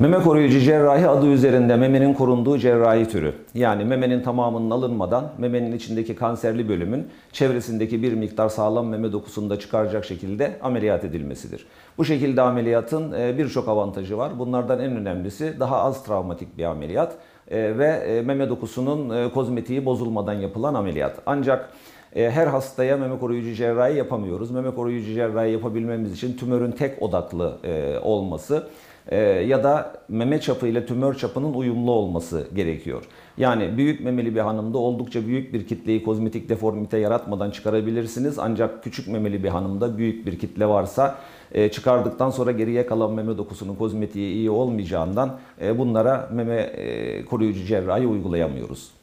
[0.00, 3.34] Meme koruyucu cerrahi adı üzerinde memenin korunduğu cerrahi türü.
[3.54, 9.58] Yani memenin tamamının alınmadan memenin içindeki kanserli bölümün çevresindeki bir miktar sağlam meme dokusunu da
[9.58, 11.66] çıkaracak şekilde ameliyat edilmesidir.
[11.98, 14.38] Bu şekilde ameliyatın e, birçok avantajı var.
[14.38, 17.14] Bunlardan en önemlisi daha az travmatik bir ameliyat
[17.50, 21.14] e, ve e, meme dokusunun kozmetiği bozulmadan yapılan ameliyat.
[21.26, 21.70] Ancak
[22.14, 24.50] her hastaya meme koruyucu cerrahi yapamıyoruz.
[24.50, 28.68] Meme koruyucu cerrahi yapabilmemiz için tümörün tek odaklı e, olması
[29.08, 33.04] e, ya da meme çapı ile tümör çapının uyumlu olması gerekiyor.
[33.36, 38.38] Yani büyük memeli bir hanımda oldukça büyük bir kitleyi kozmetik deformite yaratmadan çıkarabilirsiniz.
[38.38, 41.18] Ancak küçük memeli bir hanımda büyük bir kitle varsa
[41.52, 47.64] e, çıkardıktan sonra geriye kalan meme dokusunun kozmetiği iyi olmayacağından e, bunlara meme e, koruyucu
[47.64, 48.97] cerrahi uygulayamıyoruz.